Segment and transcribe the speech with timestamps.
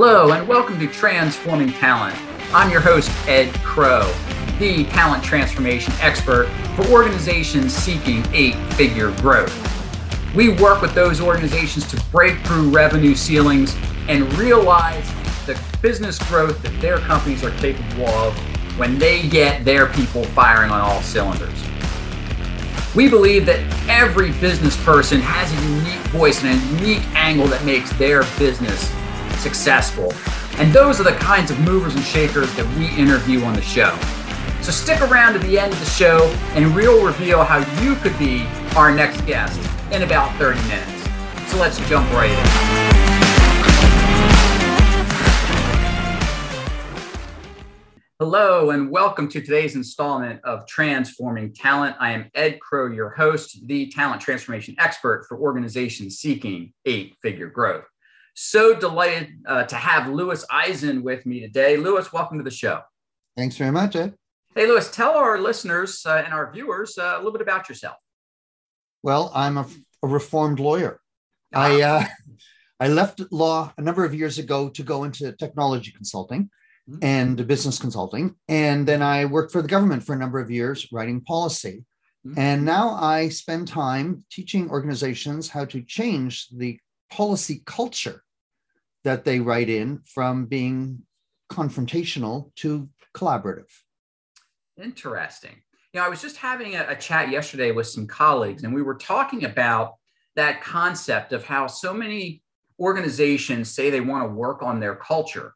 [0.00, 2.16] Hello, and welcome to Transforming Talent.
[2.54, 4.08] I'm your host, Ed Krow,
[4.60, 9.52] the talent transformation expert for organizations seeking eight figure growth.
[10.36, 13.76] We work with those organizations to break through revenue ceilings
[14.08, 15.04] and realize
[15.46, 18.38] the business growth that their companies are capable of
[18.78, 21.60] when they get their people firing on all cylinders.
[22.94, 23.58] We believe that
[23.88, 28.94] every business person has a unique voice and a unique angle that makes their business
[29.38, 30.12] successful.
[30.58, 33.96] And those are the kinds of movers and shakers that we interview on the show.
[34.60, 38.18] So stick around to the end of the show and we'll reveal how you could
[38.18, 38.44] be
[38.76, 39.58] our next guest
[39.92, 41.50] in about 30 minutes.
[41.50, 42.88] So let's jump right in.
[48.20, 51.94] Hello, and welcome to today's installment of Transforming Talent.
[52.00, 57.48] I am Ed Krow, your host, the talent transformation expert for organizations seeking eight figure
[57.48, 57.84] growth.
[58.40, 61.76] So delighted uh, to have Lewis Eisen with me today.
[61.76, 62.82] Lewis, welcome to the show.
[63.36, 64.14] Thanks very much, Ed.
[64.54, 67.96] Hey, Lewis, tell our listeners uh, and our viewers uh, a little bit about yourself.
[69.02, 69.66] Well, I'm a,
[70.04, 71.00] a reformed lawyer.
[71.52, 71.64] Ah.
[71.64, 72.04] I, uh,
[72.78, 76.48] I left law a number of years ago to go into technology consulting
[76.88, 77.04] mm-hmm.
[77.04, 78.36] and business consulting.
[78.46, 81.84] And then I worked for the government for a number of years writing policy.
[82.24, 82.38] Mm-hmm.
[82.38, 86.78] And now I spend time teaching organizations how to change the
[87.10, 88.22] policy culture
[89.04, 91.02] that they write in from being
[91.50, 93.70] confrontational to collaborative.
[94.82, 95.56] Interesting.
[95.92, 98.82] You know, I was just having a, a, chat yesterday with some colleagues, and we
[98.82, 99.94] were talking about
[100.36, 102.42] that concept of how so many
[102.78, 105.54] organizations say they want to work on their culture,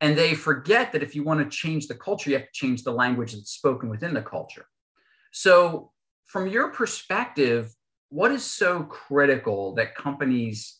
[0.00, 2.82] and they forget that if you want to change the culture, you have to change
[2.82, 4.66] the language that's spoken within the culture.
[5.32, 5.92] So,
[6.26, 7.74] from your perspective,
[8.08, 10.77] what is so critical that companies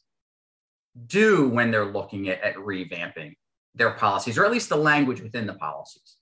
[1.07, 3.35] do when they're looking at, at revamping
[3.75, 6.17] their policies, or at least the language within the policies?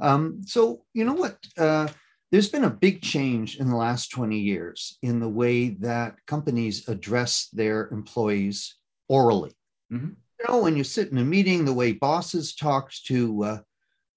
[0.00, 1.38] Um, so, you know what?
[1.56, 1.88] Uh,
[2.30, 6.88] there's been a big change in the last 20 years in the way that companies
[6.88, 8.76] address their employees
[9.08, 9.52] orally.
[9.92, 10.12] Mm-hmm
[10.42, 13.58] you know, when you sit in a meeting, the way bosses talk to uh,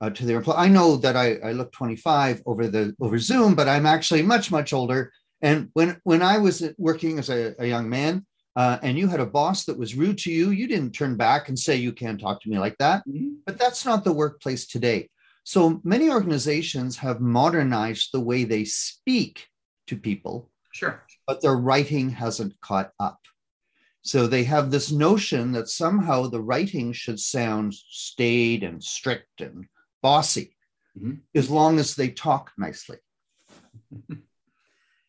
[0.01, 0.59] uh, to their employees.
[0.59, 4.51] I know that I, I look 25 over the over Zoom, but I'm actually much
[4.51, 5.11] much older.
[5.41, 9.19] And when when I was working as a, a young man, uh, and you had
[9.19, 12.19] a boss that was rude to you, you didn't turn back and say you can't
[12.19, 13.05] talk to me like that.
[13.07, 13.35] Mm-hmm.
[13.45, 15.09] But that's not the workplace today.
[15.43, 19.47] So many organizations have modernized the way they speak
[19.87, 20.49] to people.
[20.71, 21.03] Sure.
[21.27, 23.19] But their writing hasn't caught up.
[24.01, 29.65] So they have this notion that somehow the writing should sound staid and strict and
[30.01, 30.55] bossy,
[30.97, 31.15] mm-hmm.
[31.33, 32.97] as long as they talk nicely.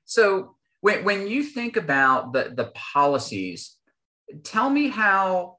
[0.04, 0.55] so
[0.86, 3.76] when, when you think about the, the policies,
[4.44, 5.56] tell me how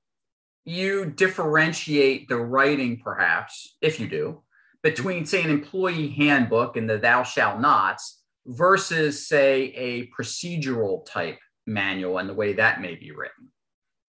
[0.64, 4.42] you differentiate the writing, perhaps, if you do,
[4.84, 11.40] between, say, an employee handbook and the thou shalt nots versus, say, a procedural type
[11.66, 13.52] manual and the way that may be written?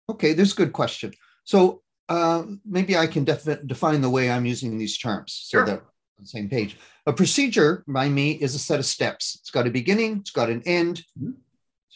[0.10, 1.14] Okay, this is a good question.
[1.46, 5.66] So uh, maybe I can def- define the way I'm using these terms so sure.
[5.66, 5.82] that
[6.18, 6.78] on the same page.
[7.06, 9.38] A procedure by me is a set of steps.
[9.42, 11.04] It's got a beginning, it's got an end.
[11.20, 11.32] Mm-hmm.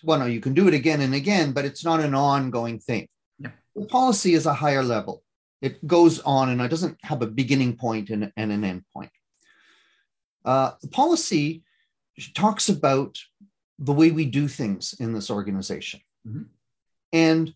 [0.04, 3.08] Well, no, you can do it again and again, but it's not an ongoing thing.
[3.38, 3.52] Yeah.
[3.76, 5.24] The policy is a higher level.
[5.62, 9.12] It goes on and it doesn't have a beginning point and, and an end point.
[10.46, 11.64] Uh, the policy
[12.34, 13.18] talks about
[13.78, 16.00] the way we do things in this organization.
[16.26, 16.44] Mm-hmm.
[17.12, 17.54] And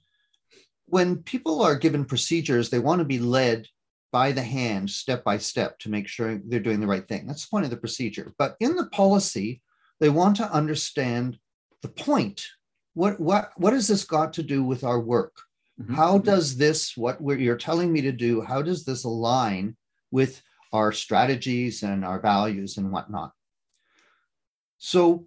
[0.87, 3.67] when people are given procedures, they want to be led
[4.13, 7.25] by the hand, step by step, to make sure they're doing the right thing.
[7.25, 8.31] That's the point of the procedure.
[8.37, 9.63] But in the policy,
[9.99, 11.39] they want to understand
[11.81, 12.45] the point.
[12.93, 15.35] What what what has this got to do with our work?
[15.81, 15.95] Mm-hmm.
[15.95, 18.41] How does this what you're telling me to do?
[18.41, 19.75] How does this align
[20.11, 23.31] with our strategies and our values and whatnot?
[24.77, 25.25] So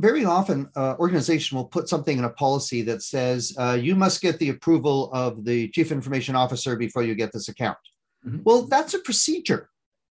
[0.00, 4.20] very often uh, organization will put something in a policy that says uh, you must
[4.20, 7.78] get the approval of the chief information officer before you get this account
[8.26, 8.38] mm-hmm.
[8.44, 9.68] well that's a procedure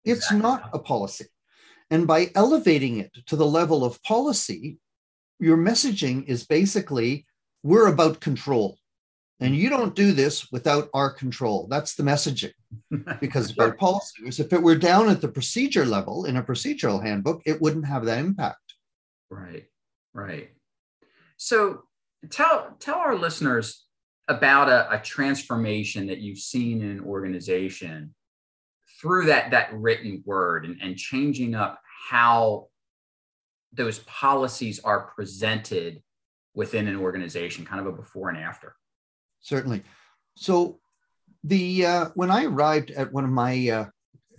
[0.05, 0.41] it's exactly.
[0.41, 1.26] not a policy
[1.91, 4.79] and by elevating it to the level of policy
[5.38, 7.26] your messaging is basically
[7.62, 8.79] we're about control
[9.43, 12.52] and you don't do this without our control that's the messaging
[13.20, 13.67] because sure.
[13.67, 17.61] about policy if it were down at the procedure level in a procedural handbook it
[17.61, 18.70] wouldn't have that impact
[19.31, 19.67] Right,
[20.12, 20.50] right.
[21.37, 21.85] So
[22.31, 23.87] tell tell our listeners
[24.31, 28.15] about a, a transformation that you've seen in an organization
[29.00, 32.69] through that that written word and, and changing up how
[33.73, 36.03] those policies are presented
[36.55, 38.75] within an organization, kind of a before and after.
[39.41, 39.82] Certainly.
[40.37, 40.81] So
[41.44, 43.87] the uh, when I arrived at one of my uh,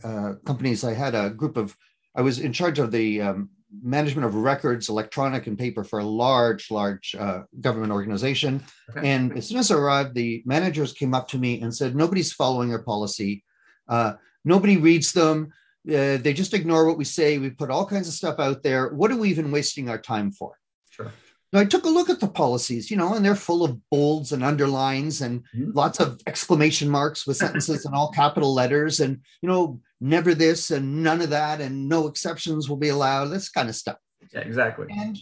[0.03, 1.75] uh, companies, I had a group of.
[2.13, 3.49] I was in charge of the um,
[3.81, 8.63] management of records, electronic and paper, for a large, large uh, government organization.
[9.01, 12.33] And as soon as I arrived, the managers came up to me and said, "Nobody's
[12.33, 13.43] following our policy.
[13.87, 14.13] Uh,
[14.43, 15.53] nobody reads them.
[15.87, 17.37] Uh, they just ignore what we say.
[17.37, 18.93] We put all kinds of stuff out there.
[18.93, 20.57] What are we even wasting our time for?"
[20.89, 21.11] Sure.
[21.53, 24.43] I took a look at the policies, you know, and they're full of bolds and
[24.43, 25.71] underlines and mm-hmm.
[25.73, 30.71] lots of exclamation marks with sentences in all capital letters and, you know, never this
[30.71, 33.97] and none of that and no exceptions will be allowed, this kind of stuff.
[34.33, 34.87] Yeah, exactly.
[34.89, 35.17] And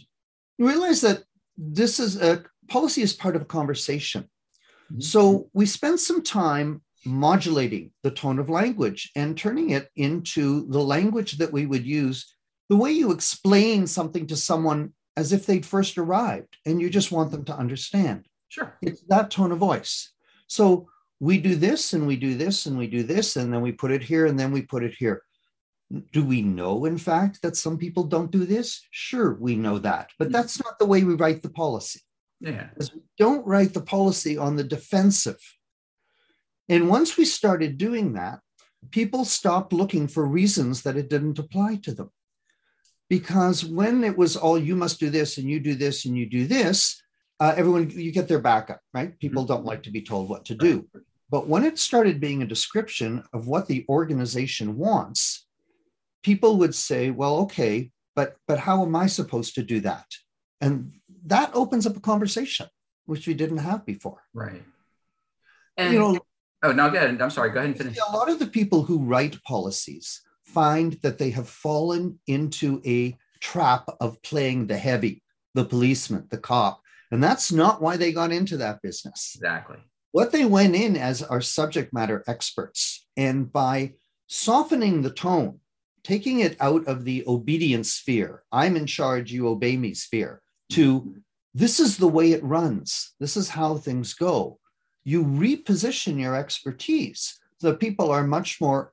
[0.56, 1.24] you realize that
[1.58, 4.22] this is a policy is part of a conversation.
[4.22, 5.00] Mm-hmm.
[5.00, 10.80] So we spent some time modulating the tone of language and turning it into the
[10.80, 12.34] language that we would use
[12.68, 17.12] the way you explain something to someone as if they'd first arrived and you just
[17.12, 18.26] want them to understand.
[18.48, 18.74] Sure.
[18.80, 20.12] It's that tone of voice.
[20.46, 20.88] So
[21.20, 23.90] we do this and we do this and we do this and then we put
[23.90, 25.22] it here and then we put it here.
[26.12, 28.80] Do we know, in fact, that some people don't do this?
[28.90, 30.32] Sure, we know that, but mm.
[30.32, 32.00] that's not the way we write the policy.
[32.40, 32.68] Yeah.
[32.72, 35.40] Because we don't write the policy on the defensive.
[36.68, 38.38] And once we started doing that,
[38.90, 42.10] people stopped looking for reasons that it didn't apply to them
[43.10, 46.26] because when it was all you must do this and you do this and you
[46.26, 47.02] do this,
[47.40, 49.18] uh, everyone you get their backup, right?
[49.18, 50.86] People don't like to be told what to do.
[51.28, 55.46] But when it started being a description of what the organization wants,
[56.22, 60.06] people would say, "Well, okay, but but how am I supposed to do that?"
[60.60, 60.92] And
[61.26, 62.68] that opens up a conversation
[63.06, 64.22] which we didn't have before.
[64.32, 64.62] Right.
[65.76, 66.18] And you know,
[66.62, 67.20] oh no, go ahead.
[67.20, 67.50] I'm sorry.
[67.50, 67.98] Go ahead and finish.
[68.08, 70.20] A lot of the people who write policies
[70.52, 75.22] find that they have fallen into a trap of playing the heavy,
[75.54, 76.80] the policeman, the cop.
[77.10, 79.32] And that's not why they got into that business.
[79.36, 79.78] Exactly.
[80.12, 83.06] What they went in as are subject matter experts.
[83.16, 83.94] And by
[84.26, 85.60] softening the tone,
[86.02, 90.42] taking it out of the obedience sphere, I'm in charge, you obey me sphere,
[90.72, 91.14] to
[91.54, 94.58] this is the way it runs, this is how things go.
[95.04, 98.92] You reposition your expertise so people are much more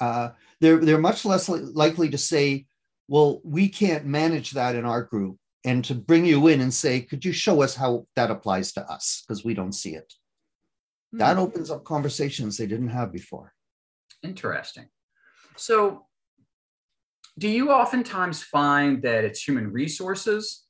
[0.00, 2.66] uh, they're they're much less li- likely to say,
[3.08, 7.00] "Well, we can't manage that in our group," and to bring you in and say,
[7.00, 10.12] "Could you show us how that applies to us?" Because we don't see it.
[11.12, 11.18] Hmm.
[11.18, 13.54] That opens up conversations they didn't have before.
[14.22, 14.88] Interesting.
[15.56, 16.06] So,
[17.38, 20.64] do you oftentimes find that it's human resources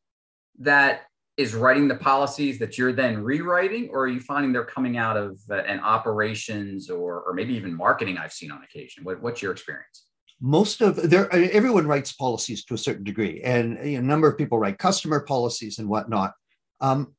[0.59, 1.03] that
[1.39, 5.17] is writing the policies that you're then rewriting or are you finding they're coming out
[5.17, 9.05] of uh, an operations or, or maybe even marketing i've seen on occasion?
[9.05, 10.07] What, what's your experience?
[10.41, 14.59] Most of there everyone writes policies to a certain degree and a number of people
[14.59, 16.33] write customer policies and whatnot.
[16.81, 17.15] Um,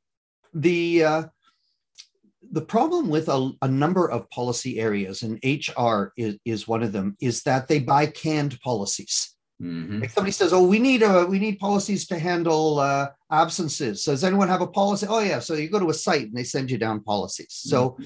[0.54, 1.22] the uh,
[2.52, 6.92] the problem with a, a, number of policy areas and hr is, is one of
[6.92, 9.36] them is that they buy canned policies.
[9.62, 10.00] Mm-hmm.
[10.00, 14.12] Like somebody says, "Oh, we need a we need policies to handle uh, absences." So
[14.12, 15.06] does anyone have a policy?
[15.08, 15.40] Oh, yeah.
[15.40, 17.62] So you go to a site and they send you down policies.
[17.66, 17.70] Mm-hmm.
[17.70, 17.98] So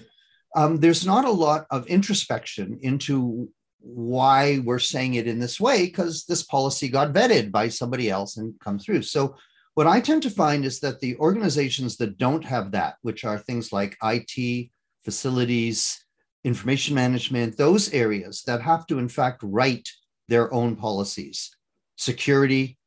[0.57, 3.49] um, there's not a lot of introspection into
[3.81, 8.39] why we're saying it in this way because this policy got vetted by somebody else
[8.39, 9.03] and come through.
[9.03, 9.37] So
[9.75, 13.39] what I tend to find is that the organizations that don't have that, which are
[13.39, 14.71] things like IT,
[15.05, 16.05] facilities,
[16.45, 19.89] information management, those areas that have to in fact write
[20.29, 21.55] their own policies,
[21.97, 22.79] security,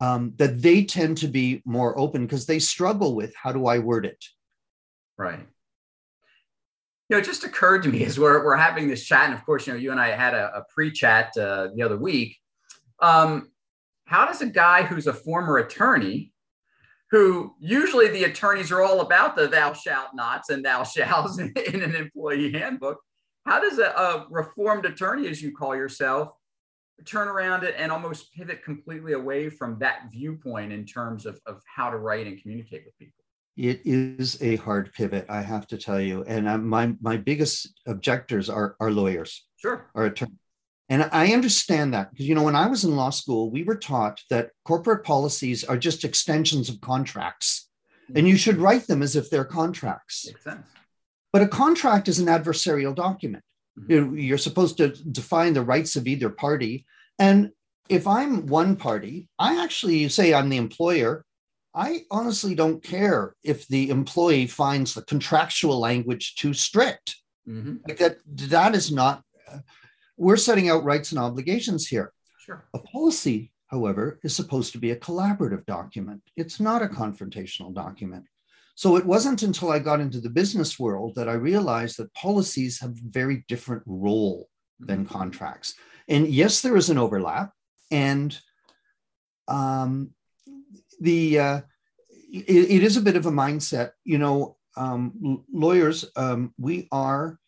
[0.00, 3.78] um, that they tend to be more open because they struggle with how do I
[3.78, 4.24] word it?
[5.16, 5.40] Right.
[7.08, 9.44] You know, it just occurred to me as we're, we're having this chat, and of
[9.46, 12.36] course, you know, you and I had a, a pre-chat uh, the other week.
[13.00, 13.50] Um,
[14.06, 16.32] how does a guy who's a former attorney,
[17.12, 21.52] who usually the attorneys are all about the thou shalt nots and thou shalls in,
[21.72, 23.00] in an employee handbook,
[23.46, 26.30] how does a, a reformed attorney, as you call yourself,
[27.04, 31.62] turn around it and almost pivot completely away from that viewpoint in terms of, of
[31.72, 33.24] how to write and communicate with people.
[33.56, 36.24] It is a hard pivot i have to tell you.
[36.24, 39.46] And I, my my biggest objectors are are lawyers.
[39.56, 39.86] Sure.
[39.94, 40.36] Are attorneys
[40.88, 43.76] and i understand that because you know when i was in law school we were
[43.76, 47.68] taught that corporate policies are just extensions of contracts.
[48.14, 50.26] And you should write them as if they're contracts.
[50.26, 50.66] Makes sense.
[51.32, 53.42] but a contract is an adversarial document
[53.78, 54.18] Mm-hmm.
[54.18, 56.86] You're supposed to define the rights of either party.
[57.18, 57.50] And
[57.88, 61.24] if I'm one party, I actually say I'm the employer.
[61.74, 67.16] I honestly don't care if the employee finds the contractual language too strict.
[67.46, 67.76] Mm-hmm.
[67.86, 69.58] Like that, that is not, uh,
[70.16, 72.12] we're setting out rights and obligations here.
[72.38, 72.66] Sure.
[72.74, 76.22] A policy, however, is supposed to be a collaborative document.
[76.36, 78.24] It's not a confrontational document.
[78.76, 82.78] So it wasn't until I got into the business world that I realized that policies
[82.80, 85.14] have a very different role than mm-hmm.
[85.14, 85.74] contracts.
[86.08, 87.52] And yes, there is an overlap.
[87.90, 88.38] And
[89.48, 90.10] um,
[91.00, 91.60] the uh,
[92.30, 93.92] it, it is a bit of a mindset.
[94.04, 97.38] You know, um, lawyers, um, we are.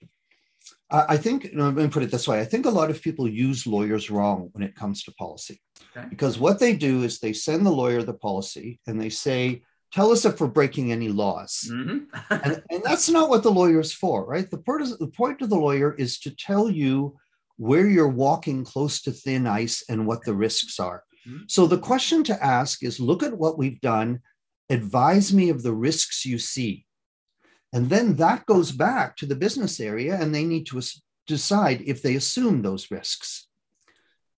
[0.91, 3.67] I think, let me put it this way I think a lot of people use
[3.67, 5.61] lawyers wrong when it comes to policy.
[5.95, 6.07] Okay.
[6.09, 10.11] Because what they do is they send the lawyer the policy and they say, tell
[10.11, 11.69] us if we're breaking any laws.
[11.71, 11.99] Mm-hmm.
[12.31, 14.49] and, and, that's not what the lawyer is for, right?
[14.51, 17.17] The, part the point of the lawyer is to tell you
[17.57, 21.05] where you're walking close to thin ice and what the risks are.
[21.27, 21.45] Mm-hmm.
[21.49, 24.21] So the question to ask is look at what we've done,
[24.71, 26.87] advise me of the risks you see.
[27.73, 30.81] And then that goes back to the business area and they need to
[31.27, 33.47] decide if they assume those risks.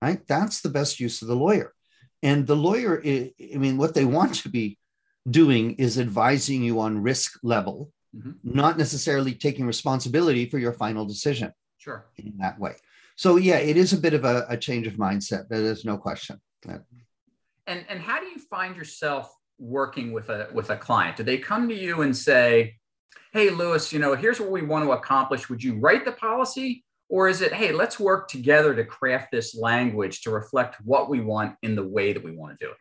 [0.03, 0.27] Right?
[0.27, 1.75] That's the best use of the lawyer.
[2.23, 4.79] And the lawyer, I mean, what they want to be
[5.29, 8.33] doing is advising you on risk level, mm-hmm.
[8.43, 11.53] not necessarily taking responsibility for your final decision.
[11.79, 12.07] Sure.
[12.19, 12.77] In that way.
[13.17, 15.49] So yeah, it is a bit of a, a change of mindset.
[15.49, 16.41] There's no question.
[17.67, 21.17] And and how do you find yourself working with a with a client?
[21.17, 22.77] Do they come to you and say,
[23.33, 25.49] "Hey, Lewis, you know, here's what we want to accomplish.
[25.49, 29.55] Would you write the policy?" Or is it, "Hey, let's work together to craft this
[29.55, 32.79] language to reflect what we want in the way that we want to do it"?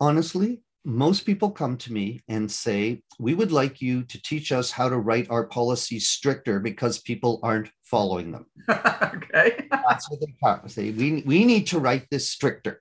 [0.00, 4.70] Honestly, most people come to me and say, We would like you to teach us
[4.70, 8.46] how to write our policies stricter because people aren't following them.
[8.70, 9.66] okay.
[9.70, 10.92] That's what they come say.
[10.92, 12.80] We, we need to write this stricter.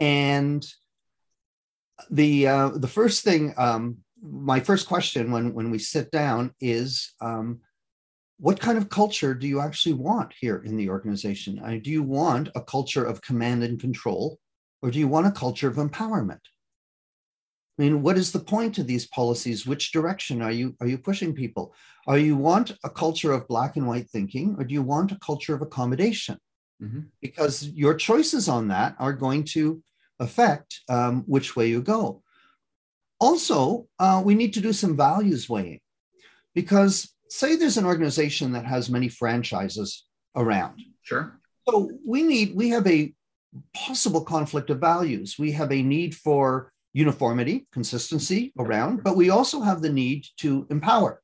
[0.00, 0.66] And
[2.10, 7.14] the uh, the first thing, um, my first question when, when we sit down is
[7.20, 7.60] um,
[8.38, 11.58] what kind of culture do you actually want here in the organization?
[11.58, 14.38] Uh, do you want a culture of command and control?
[14.82, 16.40] Or do you want a culture of empowerment?
[17.78, 19.66] I mean, what is the point of these policies?
[19.66, 21.74] Which direction are you are you pushing people?
[22.06, 25.18] Are you want a culture of black and white thinking, or do you want a
[25.18, 26.38] culture of accommodation?
[26.82, 27.00] Mm-hmm.
[27.20, 29.82] Because your choices on that are going to
[30.20, 32.22] affect um, which way you go.
[33.20, 35.80] Also, uh, we need to do some values weighing,
[36.54, 40.04] because say there's an organization that has many franchises
[40.34, 40.80] around.
[41.02, 41.38] Sure.
[41.68, 43.12] So we need we have a
[43.74, 45.36] possible conflict of values.
[45.38, 50.66] We have a need for uniformity, consistency around, but we also have the need to
[50.70, 51.22] empower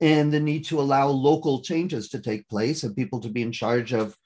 [0.00, 3.52] and the need to allow local changes to take place and people to be in
[3.52, 4.16] charge of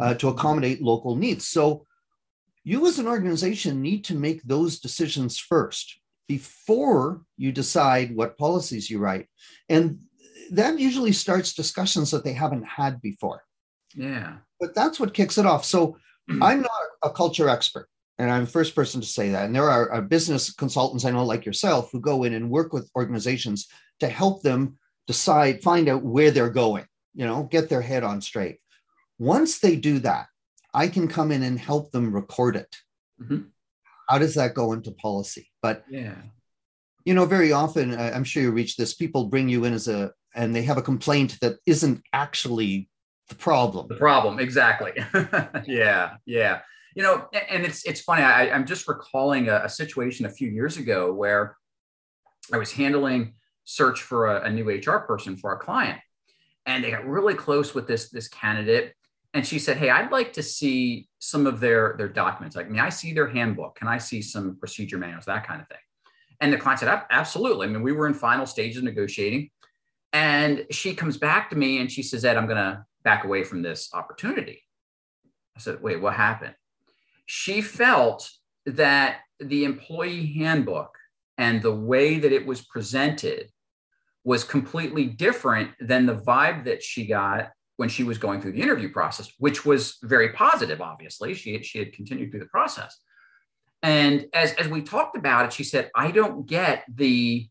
[0.00, 1.46] uh, to accommodate local needs.
[1.46, 1.86] So
[2.64, 8.88] you as an organization need to make those decisions first before you decide what policies
[8.88, 9.26] you write.
[9.68, 10.00] And
[10.52, 13.42] that usually starts discussions that they haven't had before.
[13.94, 14.36] Yeah.
[14.58, 15.64] But that's what kicks it off.
[15.64, 15.96] So
[16.42, 17.88] I'm not a culture expert,
[18.18, 19.46] and I'm the first person to say that.
[19.46, 22.72] And there are, are business consultants I know, like yourself, who go in and work
[22.72, 23.68] with organizations
[24.00, 28.20] to help them decide, find out where they're going, you know, get their head on
[28.20, 28.58] straight.
[29.18, 30.26] Once they do that,
[30.72, 32.76] I can come in and help them record it.
[33.20, 33.42] Mm-hmm.
[34.08, 35.48] How does that go into policy?
[35.62, 36.14] But yeah,
[37.04, 38.94] you know, very often, I'm sure you reach this.
[38.94, 42.88] People bring you in as a, and they have a complaint that isn't actually
[43.28, 43.88] the problem.
[43.88, 44.92] The problem, exactly.
[45.66, 46.60] yeah, yeah.
[46.94, 48.22] You know, and it's it's funny.
[48.22, 51.56] I, am just recalling a, a, situation a few years ago where
[52.52, 56.00] I was handling search for a, a new HR person for a client,
[56.66, 58.94] and they got really close with this this candidate.
[59.32, 62.56] And she said, "Hey, I'd like to see some of their their documents.
[62.56, 63.76] Like, may I see their handbook?
[63.76, 65.78] Can I see some procedure manuals, that kind of thing?"
[66.40, 69.50] And the client said, "Absolutely." I mean, we were in final stages of negotiating,
[70.12, 73.62] and she comes back to me and she says, "Ed, I'm gonna back away from
[73.62, 74.62] this opportunity.
[75.56, 76.54] I said, wait, what happened?
[77.32, 78.28] She felt
[78.66, 80.98] that the employee handbook
[81.38, 83.48] and the way that it was presented
[84.24, 88.60] was completely different than the vibe that she got when she was going through the
[88.60, 91.32] interview process, which was very positive, obviously.
[91.34, 92.98] She she had continued through the process.
[93.80, 97.48] And as, as we talked about it, she said, I don't get the,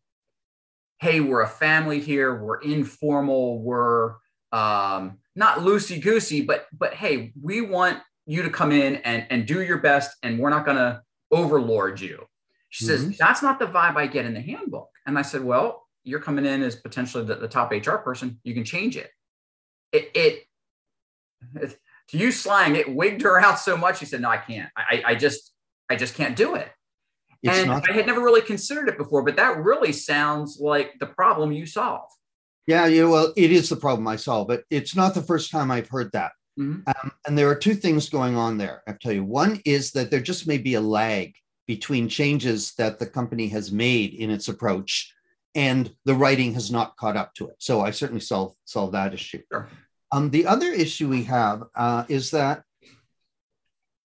[0.99, 4.15] hey, we're a family here, we're informal, we're
[4.51, 9.47] um, not loosey goosey, but but hey, we want you to come in and and
[9.47, 12.27] do your best, and we're not going to overlord you.
[12.69, 13.09] She mm-hmm.
[13.09, 16.19] says that's not the vibe I get in the handbook, and I said, well, you're
[16.19, 18.39] coming in as potentially the, the top HR person.
[18.43, 19.09] You can change it.
[19.91, 20.43] It, it,
[21.55, 23.97] it to use slang, it wigged her out so much.
[23.97, 24.69] She said, no, I can't.
[24.77, 25.51] I, I just
[25.89, 26.69] I just can't do it.
[27.41, 30.99] It's and not- I had never really considered it before, but that really sounds like
[30.99, 32.09] the problem you solve.
[32.67, 33.05] Yeah, yeah.
[33.05, 36.11] Well, it is the problem I solve, but it's not the first time I've heard
[36.11, 36.33] that.
[36.59, 36.81] Mm-hmm.
[36.87, 38.83] Um, and there are two things going on there.
[38.87, 41.33] I'll tell you, one is that there just may be a lag
[41.67, 45.13] between changes that the company has made in its approach
[45.55, 47.55] and the writing has not caught up to it.
[47.59, 49.41] So I certainly solve solve that issue.
[49.51, 49.69] Sure.
[50.11, 52.63] Um, the other issue we have uh, is that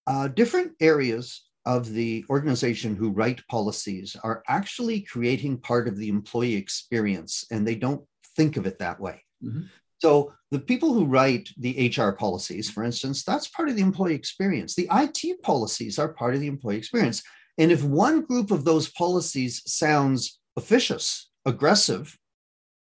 [0.07, 6.09] uh, different areas of the organization who write policies are actually creating part of the
[6.09, 8.05] employee experience, and they don't
[8.37, 9.23] think of it that way.
[9.43, 9.63] Mm-hmm.
[10.05, 14.15] So the people who write the HR policies, for instance, that's part of the employee
[14.15, 14.75] experience.
[14.75, 17.23] The IT policies are part of the employee experience.
[17.57, 22.19] And if one group of those policies sounds officious, aggressive,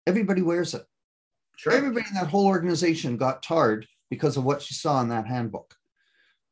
[0.07, 0.85] everybody wears it.
[1.57, 1.73] Sure.
[1.73, 5.75] Everybody in that whole organization got tarred because of what she saw in that handbook.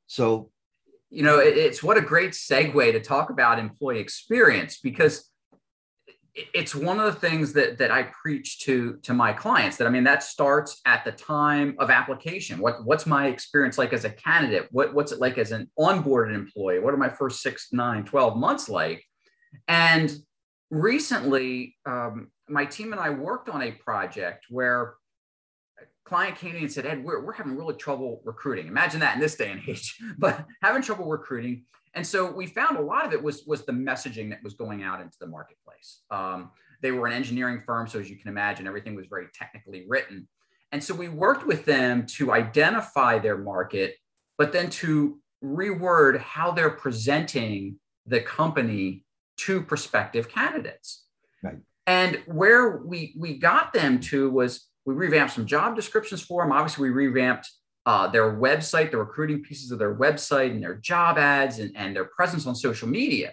[0.09, 0.51] So,
[1.11, 5.31] you know, it's what a great segue to talk about employee experience because
[6.37, 9.91] it's one of the things that that I preach to to my clients that I
[9.91, 12.59] mean that starts at the time of application.
[12.59, 14.69] What what's my experience like as a candidate?
[14.71, 16.81] What what's it like as an onboarded employee?
[16.81, 19.03] What are my first six, nine, 12 months like?
[19.67, 20.13] And
[20.71, 24.95] recently, um, my team and I worked on a project where
[25.81, 28.67] a client came me and said, Ed, we're, we're having really trouble recruiting.
[28.67, 31.65] Imagine that in this day and age, but having trouble recruiting.
[31.97, 34.83] And so we found a lot of it was, was the messaging that was going
[34.83, 36.03] out into the marketplace.
[36.11, 36.51] Um,
[36.83, 37.89] they were an engineering firm.
[37.89, 40.29] So as you can imagine, everything was very technically written.
[40.73, 43.97] And so we worked with them to identify their market,
[44.37, 49.05] but then to reword how they're presenting the company
[49.39, 51.07] to prospective candidates.
[51.43, 51.57] Right.
[51.87, 56.53] And where we we got them to was we revamped some job descriptions for them.
[56.53, 57.51] Obviously, we revamped
[57.87, 61.95] uh, their website, the recruiting pieces of their website and their job ads and, and
[61.95, 63.33] their presence on social media.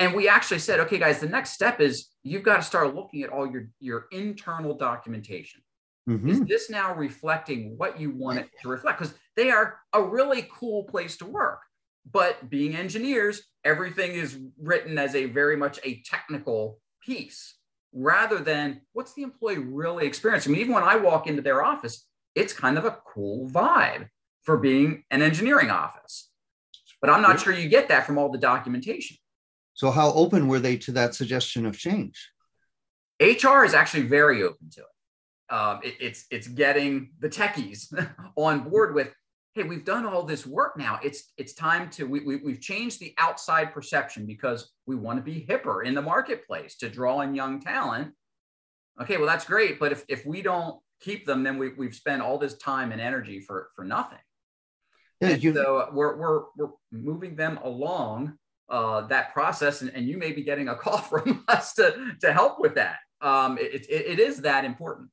[0.00, 3.22] And we actually said, okay, guys, the next step is you've got to start looking
[3.22, 5.62] at all your, your internal documentation.
[6.08, 6.28] Mm-hmm.
[6.28, 8.98] Is this now reflecting what you want it to reflect?
[8.98, 11.60] Because they are a really cool place to work.
[12.10, 17.54] But being engineers, everything is written as a very much a technical piece
[17.92, 20.52] rather than what's the employee really experiencing.
[20.52, 22.06] I mean, even when I walk into their office,
[22.38, 24.08] it's kind of a cool vibe
[24.42, 26.30] for being an engineering office.
[27.00, 29.16] But I'm not sure you get that from all the documentation.
[29.74, 32.30] So, how open were they to that suggestion of change?
[33.20, 35.54] HR is actually very open to it.
[35.54, 37.86] Um, it it's it's getting the techies
[38.36, 39.12] on board with,
[39.54, 40.98] hey, we've done all this work now.
[41.02, 45.22] It's it's time to we, we we've changed the outside perception because we want to
[45.22, 48.12] be hipper in the marketplace to draw in young talent.
[49.00, 52.22] Okay, well that's great, but if if we don't keep them, then we, we've spent
[52.22, 54.18] all this time and energy for, for nothing.
[55.20, 60.16] Yeah, you, so we're, we're, we're moving them along uh, that process, and, and you
[60.16, 62.98] may be getting a call from us to, to help with that.
[63.20, 65.08] Um, it, it, it is that important.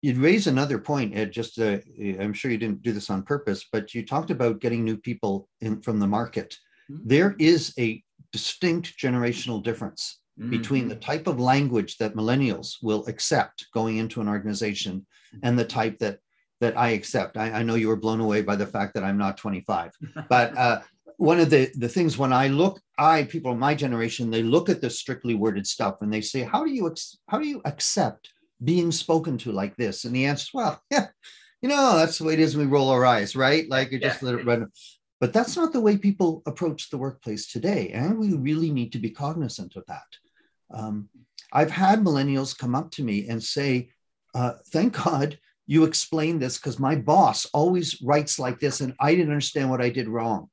[0.00, 1.30] You'd raise another point, Ed.
[1.30, 1.78] Just uh,
[2.18, 5.48] I'm sure you didn't do this on purpose, but you talked about getting new people
[5.60, 6.56] in from the market.
[6.90, 7.08] Mm-hmm.
[7.08, 10.50] There is a distinct generational difference mm-hmm.
[10.50, 15.06] between the type of language that millennials will accept going into an organization
[15.42, 16.18] and the type that
[16.60, 17.36] that I accept.
[17.36, 19.92] I, I know you were blown away by the fact that I'm not 25,
[20.28, 20.80] but uh,
[21.16, 24.68] one of the the things when I look, I people of my generation, they look
[24.68, 27.60] at the strictly worded stuff and they say, how do you ex- how do you
[27.64, 30.04] accept being spoken to like this?
[30.04, 31.08] And the answer is, well, yeah,
[31.60, 32.56] you know, that's the way it is.
[32.56, 33.68] We roll our eyes, right?
[33.68, 34.30] Like you just yeah.
[34.30, 34.68] let it run.
[35.20, 37.90] But that's not the way people approach the workplace today.
[37.90, 40.02] And we really need to be cognizant of that.
[40.74, 41.08] Um,
[41.52, 43.90] I've had millennials come up to me and say,
[44.34, 49.14] uh, thank God you explained this because my boss always writes like this and I
[49.14, 50.48] didn't understand what I did wrong.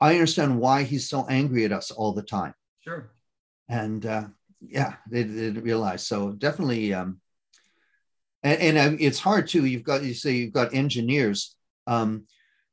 [0.00, 2.54] I understand why he's so angry at us all the time.
[2.80, 3.10] Sure.
[3.68, 4.24] And uh,
[4.60, 6.06] yeah, they, they, didn't realize.
[6.06, 7.20] So definitely, um,
[8.42, 9.64] and, and uh, it's hard too.
[9.64, 11.56] You've got you say you've got engineers.
[11.86, 12.26] Um,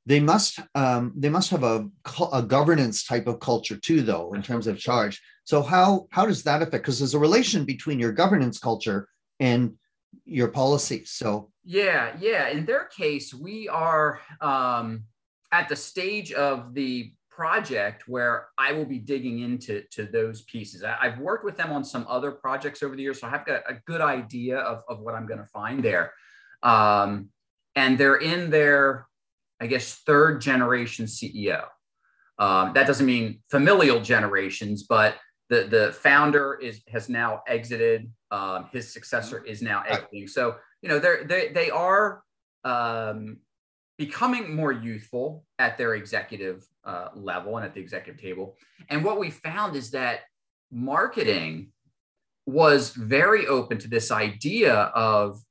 [0.06, 1.88] they must um, they must have a,
[2.34, 5.22] a governance type of culture too, though, in terms of charge.
[5.46, 6.84] So how how does that affect?
[6.84, 9.08] Because there's a relation between your governance culture
[9.40, 9.78] and
[10.26, 11.12] your policies.
[11.12, 12.50] So yeah, yeah.
[12.50, 15.04] In their case, we are um,
[15.52, 20.84] at the stage of the project where I will be digging into to those pieces.
[20.84, 23.64] I, have worked with them on some other projects over the years, so I've got
[23.70, 26.14] a good idea of, of what I'm going to find there.
[26.62, 27.30] Um,
[27.76, 29.08] and they're in their
[29.62, 31.66] I guess, third generation CEO.
[32.40, 35.16] Um, that doesn't mean familial generations, but
[35.52, 38.10] the, the founder is has now exited.
[38.32, 40.26] Um, his successor is now exiting.
[40.28, 42.24] So, you know, they're, they, they are
[42.64, 43.38] um,
[43.98, 48.56] becoming more youthful at their executive uh, level and at the executive table.
[48.90, 50.22] And what we found is that
[50.72, 51.74] marketing
[52.46, 55.42] was very open to this idea of,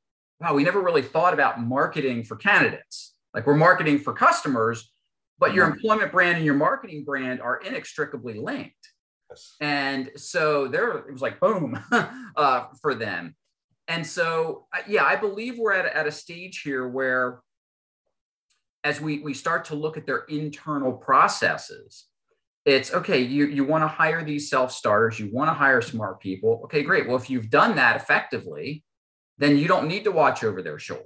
[0.40, 3.14] wow, we never really thought about marketing for candidates.
[3.34, 4.90] Like we're marketing for customers,
[5.38, 8.74] but your employment brand and your marketing brand are inextricably linked.
[9.60, 11.78] And so there, it was like boom
[12.36, 13.34] uh, for them.
[13.88, 17.40] And so, yeah, I believe we're at, at a stage here where,
[18.84, 22.06] as we, we start to look at their internal processes,
[22.64, 26.20] it's okay, you, you want to hire these self starters, you want to hire smart
[26.20, 26.60] people.
[26.64, 27.06] Okay, great.
[27.06, 28.84] Well, if you've done that effectively,
[29.38, 31.04] then you don't need to watch over their shoulder.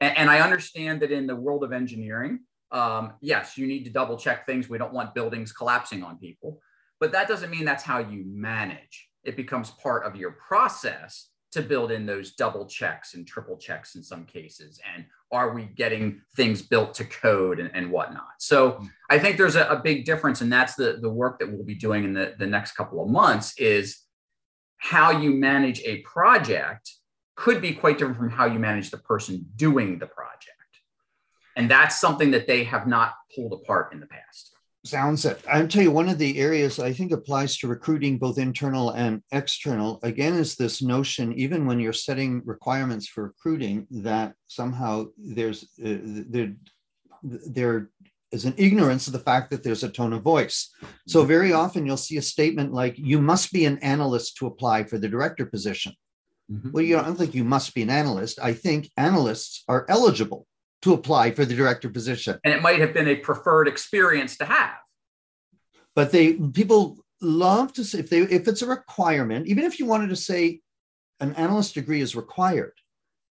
[0.00, 2.40] And, and I understand that in the world of engineering,
[2.72, 4.68] um, yes, you need to double check things.
[4.68, 6.60] We don't want buildings collapsing on people,
[7.02, 9.08] but that doesn't mean that's how you manage.
[9.24, 13.96] It becomes part of your process to build in those double checks and triple checks
[13.96, 14.78] in some cases.
[14.94, 18.34] And are we getting things built to code and, and whatnot?
[18.38, 18.86] So hmm.
[19.10, 20.42] I think there's a, a, big difference.
[20.42, 23.10] And that's the, the work that we'll be doing in the, the next couple of
[23.10, 23.98] months is
[24.76, 26.88] how you manage a project
[27.34, 30.52] could be quite different from how you manage the person doing the project.
[31.56, 34.51] And that's something that they have not pulled apart in the past.
[34.84, 35.40] Sounds it.
[35.48, 39.22] I'll tell you, one of the areas I think applies to recruiting, both internal and
[39.30, 45.62] external, again, is this notion, even when you're setting requirements for recruiting, that somehow there's
[45.84, 46.56] uh, there,
[47.22, 47.90] there
[48.32, 50.74] is an ignorance of the fact that there's a tone of voice.
[51.06, 54.84] So very often you'll see a statement like, you must be an analyst to apply
[54.84, 55.92] for the director position.
[56.50, 56.72] Mm-hmm.
[56.72, 58.40] Well, you know, I don't think you must be an analyst.
[58.42, 60.46] I think analysts are eligible
[60.82, 62.38] to apply for the director position.
[62.44, 64.76] And it might have been a preferred experience to have.
[65.94, 69.86] But they people love to say if they if it's a requirement, even if you
[69.86, 70.60] wanted to say
[71.20, 72.74] an analyst degree is required,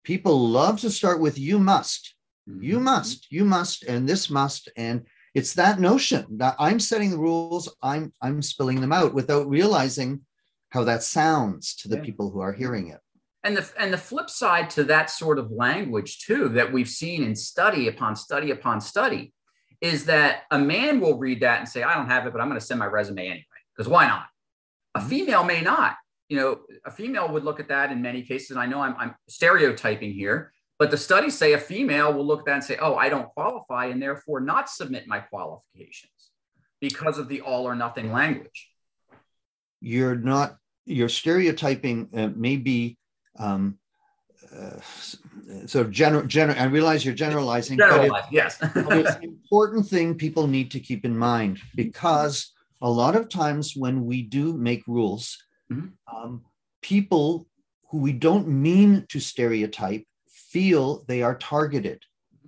[0.03, 2.15] people love to start with you must.
[2.49, 2.63] Mm-hmm.
[2.63, 7.17] You must, you must, and this must, and it's that notion that I'm setting the
[7.17, 10.21] rules, I'm I'm spilling them out without realizing
[10.69, 12.03] how that sounds to the yeah.
[12.03, 12.99] people who are hearing it
[13.47, 17.23] and the and the flip side to that sort of language too that we've seen
[17.23, 19.33] in study upon study upon study
[19.79, 22.49] is that a man will read that and say i don't have it but i'm
[22.49, 23.43] going to send my resume anyway
[23.75, 24.25] because why not?
[24.95, 25.09] A mm-hmm.
[25.09, 25.95] female may not.
[26.29, 28.95] You know a female would look at that in many cases and i know i'm,
[28.97, 32.77] I'm stereotyping here but the studies say a female will look at that and say
[32.81, 36.11] oh i don't qualify and therefore not submit my qualifications
[36.81, 38.69] because of the all or nothing language.
[39.79, 42.97] You're not you're stereotyping uh, maybe
[43.37, 43.77] um,
[44.55, 44.79] uh,
[45.75, 47.77] of general, general, I realize you're generalizing.
[47.77, 48.57] Generalize, yes.
[48.61, 53.75] it's an important thing people need to keep in mind because a lot of times
[53.75, 55.37] when we do make rules,
[55.71, 55.87] mm-hmm.
[56.15, 56.43] um,
[56.81, 57.47] people
[57.89, 62.03] who we don't mean to stereotype feel they are targeted.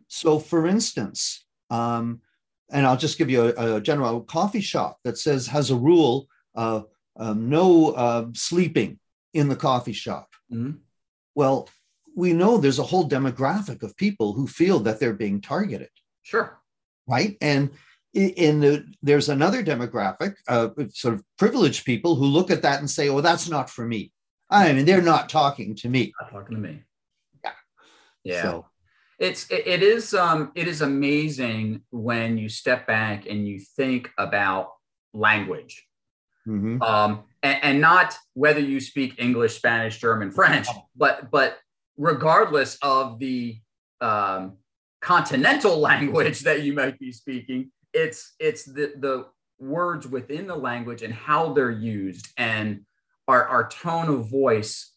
[0.08, 2.22] So, for instance, um,
[2.72, 6.28] and I'll just give you a, a, general coffee shop that says has a rule
[6.56, 6.86] of
[7.18, 9.00] um, no uh, sleeping
[9.34, 10.30] in the coffee shop.
[10.52, 10.78] Mm-hmm.
[11.36, 11.70] Well,
[12.16, 15.90] we know there's a whole demographic of people who feel that they're being targeted.
[16.24, 16.60] Sure.
[17.08, 17.38] Right.
[17.42, 17.72] And
[18.14, 22.90] in the, there's another demographic, uh, sort of privileged people who look at that and
[22.90, 24.12] say, "Oh, that's not for me."
[24.50, 26.12] I mean, they're not talking to me.
[26.20, 26.84] Not talking to me.
[27.44, 27.52] Yeah.
[28.24, 28.42] Yeah.
[28.42, 28.66] So
[29.20, 34.10] it's it, it is um it is amazing when you step back and you think
[34.18, 34.72] about
[35.14, 35.88] language
[36.50, 36.82] Mm-hmm.
[36.82, 41.58] Um, and, and, not whether you speak English, Spanish, German, French, but but
[41.98, 43.58] regardless of the
[44.02, 44.58] um,
[45.02, 49.26] continental language that you might be speaking, it's it's the the
[49.60, 52.82] words within the language and how they're used and
[53.28, 54.94] our, our tone of voice.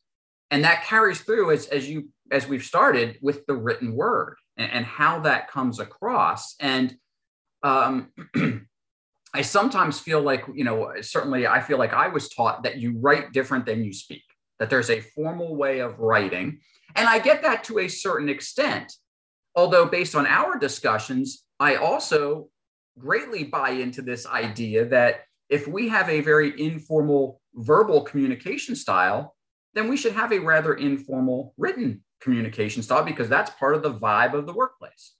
[0.50, 4.70] And that carries through as, as you as we've started with the written word and,
[4.70, 6.54] and how that comes across.
[6.60, 6.96] And
[7.62, 8.10] um,
[9.34, 12.98] I sometimes feel like, you know, certainly I feel like I was taught that you
[12.98, 14.22] write different than you speak,
[14.58, 16.60] that there's a formal way of writing.
[16.96, 18.92] And I get that to a certain extent.
[19.54, 22.48] Although, based on our discussions, I also
[22.98, 29.34] greatly buy into this idea that if we have a very informal verbal communication style,
[29.74, 33.92] then we should have a rather informal written communication style because that's part of the
[33.92, 35.14] vibe of the workplace.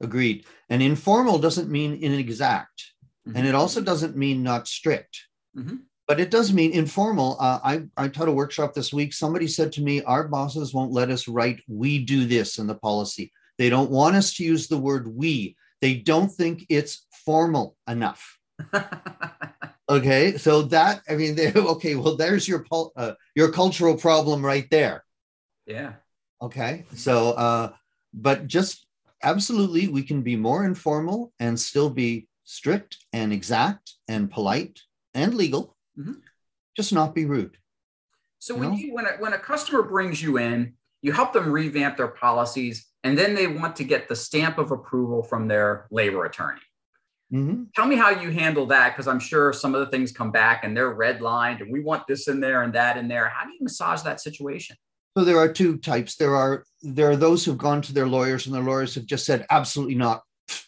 [0.00, 0.44] Agreed.
[0.68, 2.93] And informal doesn't mean inexact.
[3.26, 3.36] Mm-hmm.
[3.36, 5.18] And it also doesn't mean not strict,
[5.56, 5.76] mm-hmm.
[6.06, 7.36] but it does mean informal.
[7.40, 9.12] Uh, I, I taught a workshop this week.
[9.12, 12.74] Somebody said to me, Our bosses won't let us write, we do this in the
[12.74, 13.32] policy.
[13.56, 18.38] They don't want us to use the word we, they don't think it's formal enough.
[19.88, 22.64] okay so that i mean okay well there's your
[22.96, 25.04] uh, your cultural problem right there
[25.66, 25.94] yeah
[26.40, 27.70] okay so uh
[28.12, 28.86] but just
[29.22, 34.80] absolutely we can be more informal and still be strict and exact and polite
[35.14, 36.12] and legal, mm-hmm.
[36.76, 37.56] just not be rude.
[38.38, 41.96] So when you, when a, when a customer brings you in, you help them revamp
[41.96, 46.24] their policies, and then they want to get the stamp of approval from their labor
[46.24, 46.60] attorney.
[47.32, 47.64] Mm-hmm.
[47.74, 50.62] Tell me how you handle that because I'm sure some of the things come back
[50.62, 53.28] and they're redlined and we want this in there and that in there.
[53.28, 54.76] How do you massage that situation?
[55.16, 56.16] So there are two types.
[56.16, 59.24] There are there are those who've gone to their lawyers and their lawyers have just
[59.24, 60.22] said absolutely not,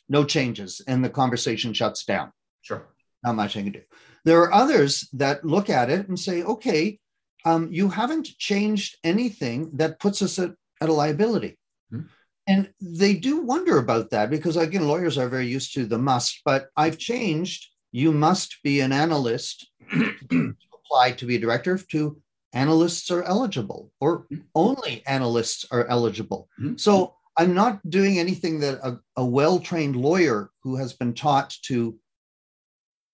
[0.08, 2.32] no changes, and the conversation shuts down.
[2.62, 2.86] Sure,
[3.24, 3.82] not much I can do.
[4.24, 6.98] There are others that look at it and say, okay,
[7.44, 11.58] um, you haven't changed anything that puts us at, at a liability.
[11.92, 12.06] Mm-hmm.
[12.48, 16.42] And they do wonder about that because, again, lawyers are very used to the must,
[16.44, 17.66] but I've changed.
[17.92, 22.20] You must be an analyst to apply to be a director, to
[22.52, 24.42] analysts are eligible, or mm-hmm.
[24.54, 26.48] only analysts are eligible.
[26.60, 26.76] Mm-hmm.
[26.76, 31.55] So I'm not doing anything that a, a well trained lawyer who has been taught
[31.66, 31.99] to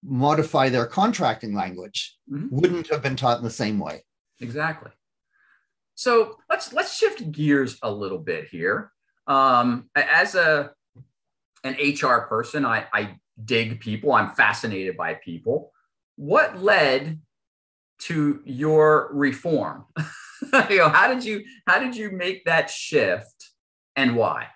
[0.05, 2.49] modify their contracting language mm-hmm.
[2.51, 4.03] wouldn't have been taught in the same way.
[4.41, 4.91] Exactly.
[5.95, 8.91] So let's let's shift gears a little bit here.
[9.27, 10.73] Um, as a
[11.65, 14.13] an HR person, I, I dig people.
[14.13, 15.73] I'm fascinated by people.
[16.17, 17.21] What led
[18.01, 19.85] to your reform?
[20.71, 23.32] you know, how did you how did you make that shift,
[23.96, 24.48] and why?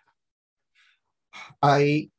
[1.62, 2.10] I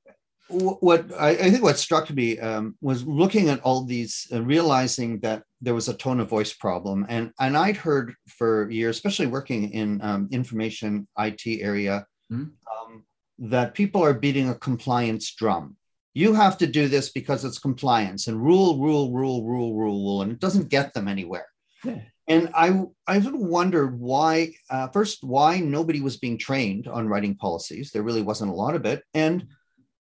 [0.49, 5.19] what I, I, think what struck me um, was looking at all these, uh, realizing
[5.19, 9.27] that there was a tone of voice problem, and and I'd heard for years, especially
[9.27, 12.43] working in um, information IT area, mm-hmm.
[12.43, 13.03] um,
[13.39, 15.75] that people are beating a compliance drum.
[16.13, 20.21] You have to do this because it's compliance and rule, rule, rule, rule, rule, rule,
[20.21, 21.47] and it doesn't get them anywhere.
[21.83, 21.99] Yeah.
[22.27, 27.07] And I, I sort of wondered why, uh, first, why nobody was being trained on
[27.07, 27.91] writing policies.
[27.91, 29.03] There really wasn't a lot of it.
[29.13, 29.47] And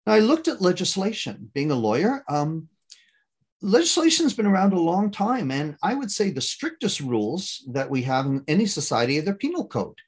[0.06, 1.50] I looked at legislation.
[1.54, 2.68] Being a lawyer, um,
[3.62, 8.02] legislation's been around a long time, and I would say the strictest rules that we
[8.02, 9.98] have in any society are the penal code.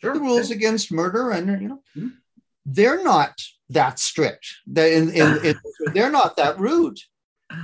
[0.00, 0.14] Sure.
[0.14, 2.08] The rules against murder, and you know, mm-hmm.
[2.64, 3.34] they're not
[3.70, 4.46] that strict.
[4.66, 5.60] They, in, in, in,
[5.92, 6.98] they're not that rude.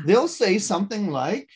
[0.07, 1.49] They'll say something like,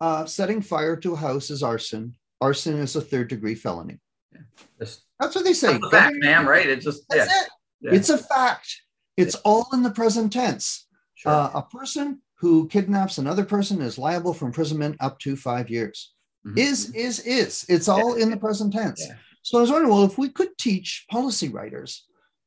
[0.00, 2.14] uh, "Setting fire to a house is arson.
[2.40, 3.98] Arson is a third degree felony."
[4.32, 4.40] Yeah.
[4.78, 5.78] That's what they say.
[5.90, 6.46] fact, ma'am.
[6.46, 6.68] Right?
[6.68, 7.40] It's just that's yeah.
[7.42, 7.48] it.
[7.80, 7.98] Yeah.
[7.98, 8.82] It's a fact.
[9.16, 10.86] It's all in the present tense.
[11.14, 11.32] Sure.
[11.32, 16.12] Uh, a person who kidnaps another person is liable for imprisonment up to five years.
[16.46, 16.58] Mm-hmm.
[16.58, 17.64] Is, is, is.
[17.68, 18.24] It's all yeah.
[18.24, 19.04] in the present tense.
[19.06, 19.16] Yeah.
[19.42, 22.04] So I was wondering, well, if we could teach policy writers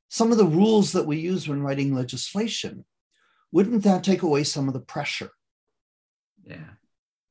[0.09, 2.85] some of the rules that we use when writing legislation,
[3.51, 5.31] wouldn't that take away some of the pressure?
[6.43, 6.69] Yeah.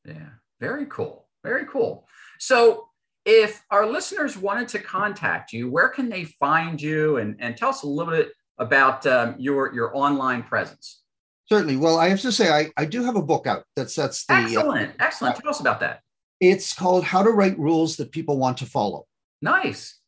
[0.08, 0.30] Yeah.
[0.60, 1.28] Very cool.
[1.44, 2.06] Very cool.
[2.38, 2.88] So
[3.24, 7.18] if our listeners wanted to contact you, where can they find you?
[7.18, 11.02] And, and tell us a little bit about um, your your online presence.
[11.48, 11.76] Certainly.
[11.76, 14.34] Well, I have to say, I, I do have a book out that sets the.
[14.34, 14.90] Excellent.
[14.90, 15.36] Uh, Excellent.
[15.36, 16.02] Tell us about that.
[16.40, 19.06] It's called How to Write Rules That People Want to Follow.
[19.40, 19.98] Nice.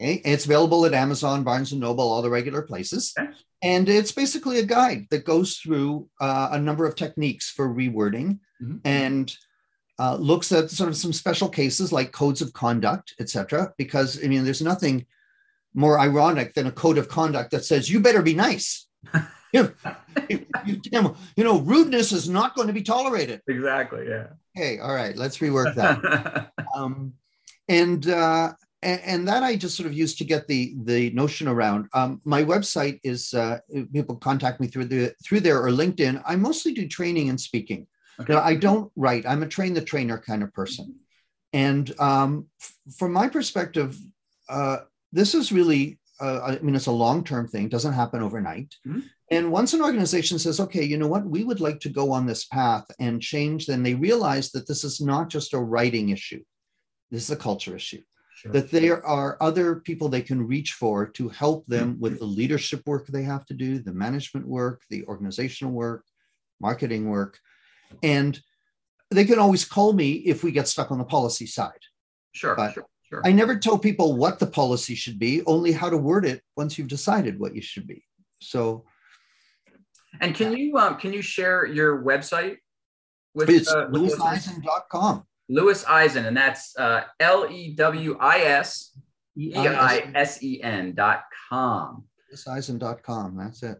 [0.00, 0.20] Okay.
[0.24, 3.12] It's available at Amazon, Barnes and Noble, all the regular places.
[3.18, 3.30] Okay.
[3.62, 8.38] And it's basically a guide that goes through uh, a number of techniques for rewording
[8.62, 8.76] mm-hmm.
[8.84, 9.34] and
[9.98, 13.72] uh, looks at sort of some special cases like codes of conduct, etc.
[13.78, 15.06] Because I mean, there's nothing
[15.74, 18.86] more ironic than a code of conduct that says you better be nice.
[19.52, 19.72] you,
[20.28, 23.40] you, you, know, rudeness is not going to be tolerated.
[23.48, 24.06] Exactly.
[24.08, 24.28] Yeah.
[24.54, 26.50] Hey, all right, let's rework that.
[26.76, 27.12] um,
[27.68, 31.48] and, uh, and, and that I just sort of used to get the the notion
[31.48, 31.88] around.
[31.94, 33.58] Um, my website is uh,
[33.92, 36.22] people contact me through the through there or LinkedIn.
[36.24, 37.86] I mostly do training and speaking.
[38.20, 38.34] Okay.
[38.34, 39.26] I don't write.
[39.26, 40.96] I'm a train the trainer kind of person.
[41.52, 43.96] And um, f- from my perspective,
[44.48, 44.78] uh,
[45.12, 48.74] this is really uh, I mean, it's a long term thing, doesn't happen overnight.
[48.86, 49.00] Mm-hmm.
[49.30, 52.26] And once an organization says, okay, you know what, we would like to go on
[52.26, 56.42] this path and change, then they realize that this is not just a writing issue,
[57.10, 58.02] this is a culture issue.
[58.34, 58.52] Sure.
[58.52, 62.00] That there are other people they can reach for to help them mm-hmm.
[62.00, 66.04] with the leadership work they have to do, the management work, the organizational work,
[66.60, 67.38] marketing work.
[68.02, 68.38] And
[69.10, 71.80] they can always call me if we get stuck on the policy side.
[72.32, 72.54] Sure.
[72.54, 72.86] But sure.
[73.08, 73.22] Sure.
[73.24, 76.76] I never tell people what the policy should be, only how to word it once
[76.76, 78.04] you've decided what you should be.
[78.42, 78.84] So,
[80.20, 82.58] and can you um, can you share your website
[83.34, 85.24] with it's uh, lewiseisen.com.
[85.48, 88.90] Lewis Eisen, and that's uh, L E W I S
[89.38, 92.04] E I S E N dot com.
[92.30, 93.36] LewisEisen.com.
[93.36, 93.78] That's it.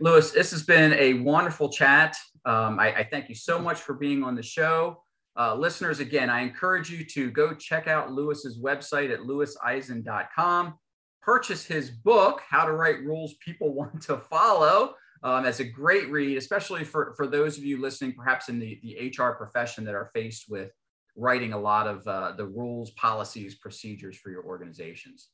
[0.00, 2.16] Lewis, this has been a wonderful chat.
[2.46, 5.02] Um, I, I, thank you so much for being on the show.
[5.36, 10.74] Uh, listeners, again, I encourage you to go check out Lewis's website at lewiseisen.com.
[11.20, 14.94] Purchase his book, How to Write Rules People Want to Follow.
[15.24, 18.78] Um, that's a great read, especially for, for those of you listening, perhaps in the,
[18.82, 20.70] the HR profession that are faced with
[21.16, 25.30] writing a lot of uh, the rules, policies, procedures for your organizations.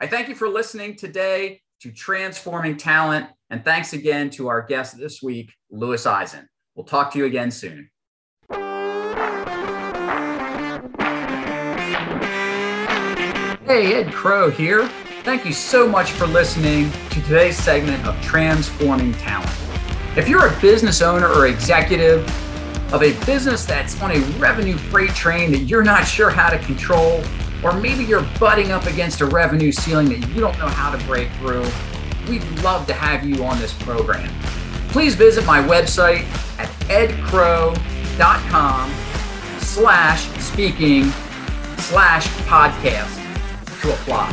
[0.00, 1.60] I thank you for listening today.
[1.80, 3.28] to transforming talent.
[3.50, 6.48] And thanks again to our guest this week, Lewis Eisen.
[6.74, 7.90] We'll talk to you again soon.
[13.66, 14.88] Hey, Ed Krow here.
[15.22, 19.50] Thank you so much for listening to today's segment of Transforming Talent.
[20.16, 22.28] If you're a business owner or executive
[22.92, 26.58] of a business that's on a revenue freight train that you're not sure how to
[26.58, 27.22] control,
[27.62, 31.04] or maybe you're butting up against a revenue ceiling that you don't know how to
[31.06, 31.64] break through,
[32.28, 34.28] we'd love to have you on this program.
[34.94, 36.22] Please visit my website
[36.56, 37.74] at edkrow.com
[39.58, 41.10] slash speaking
[41.78, 43.12] slash podcast
[43.82, 44.30] to apply.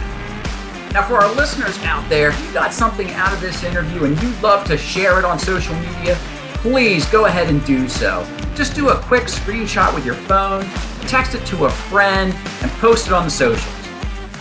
[0.93, 4.21] Now, for our listeners out there, if you got something out of this interview and
[4.21, 6.13] you'd love to share it on social media,
[6.57, 8.23] please go ahead and do so.
[8.53, 10.63] Just do a quick screenshot with your phone,
[11.07, 13.87] text it to a friend, and post it on the socials.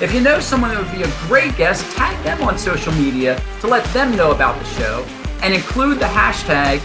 [0.02, 3.42] If you know someone that would be a great guest, tag them on social media
[3.62, 5.06] to let them know about the show
[5.42, 6.80] and include the hashtag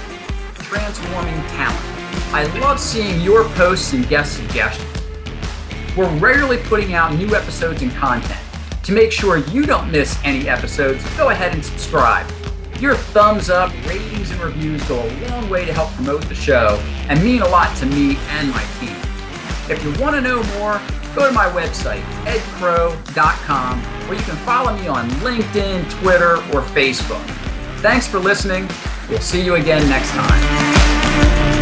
[0.63, 1.95] transforming talent.
[2.33, 4.89] I love seeing your posts and guest suggestions.
[5.95, 8.39] We're regularly putting out new episodes and content.
[8.83, 12.29] To make sure you don't miss any episodes, go ahead and subscribe.
[12.79, 16.77] Your thumbs up, ratings, and reviews go a long way to help promote the show
[17.07, 18.95] and mean a lot to me and my team.
[19.69, 20.81] If you want to know more,
[21.15, 27.44] go to my website, edkrow.com, where you can follow me on LinkedIn, Twitter, or Facebook.
[27.86, 28.67] Thanks for listening.
[29.08, 31.54] We'll see you again next time.